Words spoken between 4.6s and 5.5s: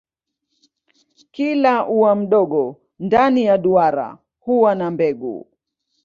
na mbegu.